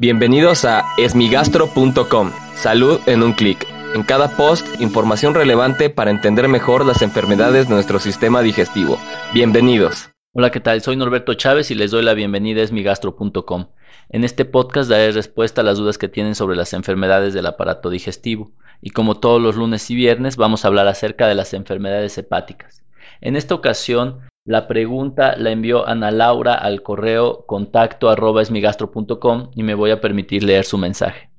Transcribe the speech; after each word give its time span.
Bienvenidos 0.00 0.64
a 0.64 0.86
esmigastro.com. 0.96 2.32
Salud 2.54 3.00
en 3.04 3.22
un 3.22 3.34
clic. 3.34 3.66
En 3.94 4.02
cada 4.02 4.34
post, 4.34 4.66
información 4.80 5.34
relevante 5.34 5.90
para 5.90 6.10
entender 6.10 6.48
mejor 6.48 6.86
las 6.86 7.02
enfermedades 7.02 7.68
de 7.68 7.74
nuestro 7.74 7.98
sistema 7.98 8.40
digestivo. 8.40 8.98
Bienvenidos. 9.34 10.08
Hola, 10.32 10.50
¿qué 10.50 10.60
tal? 10.60 10.80
Soy 10.80 10.96
Norberto 10.96 11.34
Chávez 11.34 11.70
y 11.70 11.74
les 11.74 11.90
doy 11.90 12.02
la 12.02 12.14
bienvenida 12.14 12.62
a 12.62 12.64
esmigastro.com. 12.64 13.66
En 14.08 14.24
este 14.24 14.46
podcast 14.46 14.88
daré 14.88 15.12
respuesta 15.12 15.60
a 15.60 15.64
las 15.64 15.76
dudas 15.76 15.98
que 15.98 16.08
tienen 16.08 16.34
sobre 16.34 16.56
las 16.56 16.72
enfermedades 16.72 17.34
del 17.34 17.44
aparato 17.44 17.90
digestivo. 17.90 18.52
Y 18.80 18.92
como 18.92 19.20
todos 19.20 19.42
los 19.42 19.56
lunes 19.56 19.90
y 19.90 19.96
viernes, 19.96 20.38
vamos 20.38 20.64
a 20.64 20.68
hablar 20.68 20.88
acerca 20.88 21.28
de 21.28 21.34
las 21.34 21.52
enfermedades 21.52 22.16
hepáticas. 22.16 22.82
En 23.20 23.36
esta 23.36 23.54
ocasión 23.54 24.29
la 24.46 24.66
pregunta 24.66 25.36
la 25.36 25.50
envió 25.50 25.86
Ana 25.86 26.10
Laura 26.10 26.54
al 26.54 26.82
correo 26.82 27.44
contacto 27.46 28.08
arroba 28.08 28.40
esmigastro.com 28.40 29.50
y 29.54 29.62
me 29.62 29.74
voy 29.74 29.90
a 29.90 30.00
permitir 30.00 30.44
leer 30.44 30.64
su 30.64 30.78
mensaje. 30.78 31.30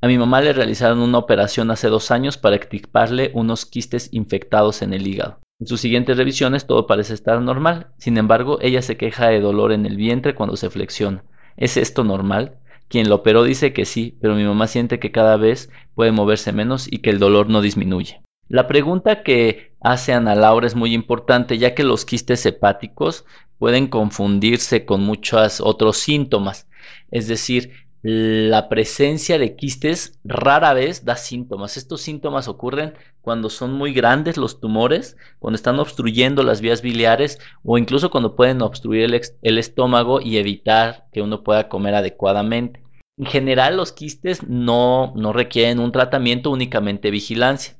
A 0.00 0.06
mi 0.06 0.16
mamá 0.16 0.40
le 0.40 0.54
realizaron 0.54 1.00
una 1.00 1.18
operación 1.18 1.70
hace 1.70 1.88
dos 1.88 2.10
años 2.10 2.38
para 2.38 2.56
extirparle 2.56 3.30
unos 3.34 3.66
quistes 3.66 4.08
infectados 4.12 4.80
en 4.80 4.94
el 4.94 5.06
hígado. 5.06 5.38
En 5.60 5.66
sus 5.66 5.80
siguientes 5.80 6.16
revisiones 6.16 6.66
todo 6.66 6.86
parece 6.86 7.12
estar 7.12 7.40
normal, 7.42 7.88
sin 7.98 8.16
embargo 8.16 8.58
ella 8.62 8.80
se 8.80 8.96
queja 8.96 9.28
de 9.28 9.40
dolor 9.40 9.72
en 9.72 9.84
el 9.84 9.96
vientre 9.96 10.34
cuando 10.34 10.56
se 10.56 10.70
flexiona. 10.70 11.22
¿Es 11.58 11.76
esto 11.76 12.04
normal? 12.04 12.56
Quien 12.88 13.10
lo 13.10 13.16
operó 13.16 13.44
dice 13.44 13.74
que 13.74 13.84
sí, 13.84 14.16
pero 14.22 14.34
mi 14.34 14.44
mamá 14.44 14.66
siente 14.66 14.98
que 14.98 15.12
cada 15.12 15.36
vez 15.36 15.70
puede 15.94 16.12
moverse 16.12 16.52
menos 16.52 16.90
y 16.90 16.98
que 16.98 17.10
el 17.10 17.18
dolor 17.18 17.50
no 17.50 17.60
disminuye. 17.60 18.22
La 18.50 18.66
pregunta 18.66 19.22
que 19.22 19.76
hace 19.80 20.12
Ana 20.12 20.34
Laura 20.34 20.66
es 20.66 20.74
muy 20.74 20.92
importante 20.92 21.56
ya 21.56 21.72
que 21.72 21.84
los 21.84 22.04
quistes 22.04 22.44
hepáticos 22.44 23.24
pueden 23.60 23.86
confundirse 23.86 24.84
con 24.84 25.02
muchos 25.02 25.60
otros 25.60 25.98
síntomas. 25.98 26.66
Es 27.12 27.28
decir, 27.28 27.70
la 28.02 28.68
presencia 28.68 29.38
de 29.38 29.54
quistes 29.54 30.18
rara 30.24 30.74
vez 30.74 31.04
da 31.04 31.14
síntomas. 31.14 31.76
Estos 31.76 32.00
síntomas 32.00 32.48
ocurren 32.48 32.94
cuando 33.20 33.50
son 33.50 33.72
muy 33.72 33.92
grandes 33.92 34.36
los 34.36 34.58
tumores, 34.58 35.16
cuando 35.38 35.54
están 35.54 35.78
obstruyendo 35.78 36.42
las 36.42 36.60
vías 36.60 36.82
biliares 36.82 37.38
o 37.62 37.78
incluso 37.78 38.10
cuando 38.10 38.34
pueden 38.34 38.62
obstruir 38.62 39.04
el, 39.42 39.58
estómago 39.58 40.20
y 40.20 40.38
evitar 40.38 41.06
que 41.12 41.22
uno 41.22 41.44
pueda 41.44 41.68
comer 41.68 41.94
adecuadamente. 41.94 42.82
En 43.16 43.26
general 43.26 43.76
los 43.76 43.92
quistes 43.92 44.42
no, 44.48 45.12
no 45.14 45.32
requieren 45.32 45.78
un 45.78 45.92
tratamiento, 45.92 46.50
únicamente 46.50 47.12
vigilancia. 47.12 47.76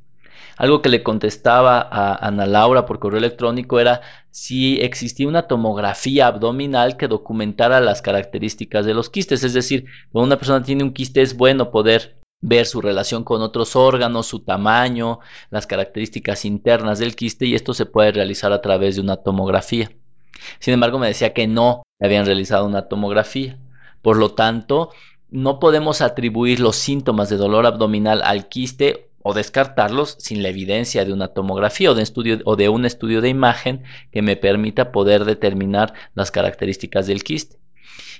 Algo 0.61 0.83
que 0.83 0.91
le 0.91 1.03
contestaba 1.03 1.81
a 1.81 2.27
Ana 2.27 2.45
Laura 2.45 2.85
por 2.85 2.99
correo 2.99 3.17
electrónico 3.17 3.81
era 3.81 4.03
si 4.31 4.79
existía 4.83 5.27
una 5.27 5.49
tomografía 5.49 6.27
abdominal 6.27 6.99
que 6.99 7.09
documentara 7.09 7.81
las 7.81 8.03
características 8.03 8.85
de 8.85 8.93
los 8.93 9.09
quistes. 9.09 9.43
Es 9.43 9.55
decir, 9.55 9.87
cuando 10.13 10.27
una 10.27 10.37
persona 10.37 10.63
tiene 10.63 10.85
un 10.85 10.93
quiste 10.93 11.23
es 11.23 11.35
bueno 11.35 11.71
poder 11.71 12.21
ver 12.43 12.67
su 12.67 12.83
relación 12.83 13.25
con 13.25 13.41
otros 13.41 13.75
órganos, 13.75 14.27
su 14.27 14.41
tamaño, 14.41 15.21
las 15.49 15.67
características 15.67 16.45
internas 16.45 16.99
del 16.99 17.17
quiste 17.17 17.47
y 17.47 17.55
esto 17.55 17.73
se 17.73 17.87
puede 17.87 18.13
realizar 18.13 18.53
a 18.53 18.61
través 18.61 18.97
de 18.97 19.01
una 19.01 19.17
tomografía. 19.17 19.91
Sin 20.59 20.75
embargo, 20.75 20.99
me 20.99 21.07
decía 21.07 21.33
que 21.33 21.47
no 21.47 21.85
habían 21.99 22.27
realizado 22.27 22.67
una 22.67 22.87
tomografía. 22.87 23.59
Por 24.03 24.19
lo 24.19 24.35
tanto, 24.35 24.91
no 25.31 25.59
podemos 25.59 26.03
atribuir 26.03 26.61
los 26.61 26.77
síntomas 26.77 27.31
de 27.31 27.39
dolor 27.39 27.65
abdominal 27.65 28.21
al 28.23 28.51
quiste 28.51 29.10
o 29.23 29.35
descartarlos 29.35 30.17
sin 30.19 30.43
la 30.43 30.49
evidencia 30.49 31.05
de 31.05 31.13
una 31.13 31.29
tomografía 31.29 31.91
o 31.91 31.95
de, 31.95 32.03
estudio, 32.03 32.41
o 32.45 32.57
de 32.57 32.69
un 32.69 32.85
estudio 32.87 33.21
de 33.21 33.29
imagen 33.29 33.83
que 34.13 34.23
me 34.23 34.37
permita 34.37 34.93
poder 34.93 35.25
determinar 35.25 35.93
las 36.15 36.31
características 36.31 37.07
del 37.07 37.23
quiste. 37.23 37.61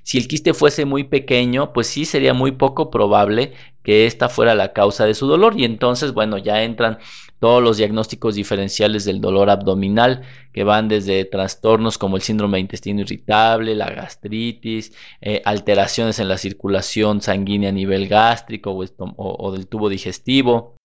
Si 0.03 0.19
el 0.19 0.29
quiste 0.29 0.55
fuese 0.55 0.85
muy 0.85 1.05
pequeño, 1.05 1.73
pues 1.73 1.87
sí 1.87 2.05
sería 2.05 2.33
muy 2.33 2.53
poco 2.53 2.91
probable 2.91 3.53
que 3.83 4.07
esta 4.07 4.29
fuera 4.29 4.55
la 4.55 4.73
causa 4.73 5.05
de 5.05 5.15
su 5.15 5.27
dolor 5.27 5.59
y 5.59 5.65
entonces, 5.65 6.13
bueno, 6.13 6.39
ya 6.39 6.63
entran 6.63 6.99
todos 7.39 7.63
los 7.63 7.79
diagnósticos 7.79 8.35
diferenciales 8.35 9.05
del 9.05 9.21
dolor 9.21 9.51
abdominal 9.51 10.23
que 10.53 10.65
van 10.65 10.89
desde 10.89 11.25
trastornos 11.25 11.97
como 11.97 12.17
el 12.17 12.23
síndrome 12.23 12.59
de 12.59 12.63
intestino 12.63 13.01
irritable, 13.01 13.75
la 13.75 13.91
gastritis, 13.91 14.93
eh, 15.21 15.43
alteraciones 15.45 16.19
en 16.19 16.29
la 16.29 16.39
circulación 16.39 17.23
sanguínea 17.23 17.71
a 17.71 17.73
nivel 17.73 18.09
gástrico 18.09 18.73
o 18.73 19.53
del 19.53 19.67
tubo 19.67 19.89
digestivo, 19.89 20.77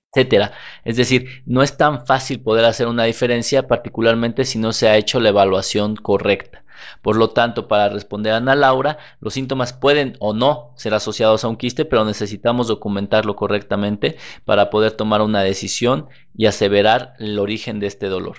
Es 0.83 0.95
decir, 0.97 1.43
no 1.45 1.61
es 1.61 1.77
tan 1.77 2.05
fácil 2.05 2.39
poder 2.39 2.65
hacer 2.65 2.87
una 2.87 3.03
diferencia, 3.03 3.67
particularmente 3.67 4.45
si 4.45 4.59
no 4.59 4.71
se 4.71 4.87
ha 4.87 4.97
hecho 4.97 5.19
la 5.19 5.29
evaluación 5.29 5.95
correcta. 5.95 6.63
Por 7.01 7.17
lo 7.17 7.29
tanto, 7.31 7.67
para 7.67 7.89
responder 7.89 8.33
a 8.33 8.37
Ana 8.37 8.55
Laura, 8.55 8.97
los 9.19 9.33
síntomas 9.33 9.73
pueden 9.73 10.15
o 10.19 10.33
no 10.33 10.71
ser 10.75 10.93
asociados 10.93 11.43
a 11.43 11.47
un 11.47 11.57
quiste, 11.57 11.85
pero 11.85 12.05
necesitamos 12.05 12.67
documentarlo 12.67 13.35
correctamente 13.35 14.17
para 14.45 14.69
poder 14.69 14.91
tomar 14.91 15.21
una 15.21 15.41
decisión 15.41 16.07
y 16.35 16.45
aseverar 16.45 17.13
el 17.19 17.39
origen 17.39 17.79
de 17.79 17.87
este 17.87 18.07
dolor. 18.07 18.37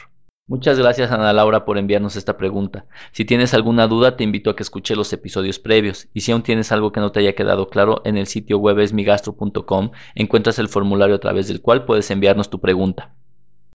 Muchas 0.49 0.79
gracias 0.79 1.11
Ana 1.11 1.33
Laura 1.33 1.65
por 1.65 1.77
enviarnos 1.77 2.15
esta 2.15 2.37
pregunta. 2.37 2.84
Si 3.11 3.25
tienes 3.25 3.53
alguna 3.53 3.89
duda 3.89 4.17
te 4.17 4.23
invito 4.23 4.49
a 4.49 4.55
que 4.55 4.62
escuche 4.62 4.95
los 4.95 5.12
episodios 5.12 5.59
previos 5.59 6.07
y 6.15 6.21
si 6.21 6.31
aún 6.31 6.43
tienes 6.43 6.71
algo 6.71 6.93
que 6.93 7.01
no 7.01 7.11
te 7.11 7.19
haya 7.19 7.34
quedado 7.34 7.69
claro 7.69 8.01
en 8.05 8.17
el 8.17 8.29
sitio 8.29 8.59
web 8.59 8.79
esmigastro.com 8.79 9.91
encuentras 10.15 10.61
el 10.61 10.69
formulario 10.69 11.17
a 11.17 11.21
través 11.21 11.49
del 11.49 11.61
cual 11.61 11.84
puedes 11.84 12.11
enviarnos 12.12 12.49
tu 12.49 12.61
pregunta. 12.61 13.11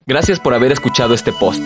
Gracias 0.06 0.40
por 0.40 0.54
haber 0.54 0.72
escuchado 0.72 1.14
este 1.14 1.34
post. 1.34 1.62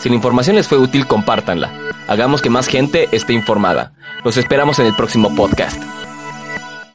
Si 0.00 0.08
la 0.08 0.16
información 0.16 0.56
les 0.56 0.66
fue 0.66 0.78
útil 0.78 1.06
compártanla. 1.06 1.72
Hagamos 2.08 2.42
que 2.42 2.50
más 2.50 2.66
gente 2.66 3.08
esté 3.12 3.34
informada. 3.34 3.92
Los 4.24 4.36
esperamos 4.36 4.80
en 4.80 4.86
el 4.86 4.96
próximo 4.96 5.34
podcast. 5.36 5.80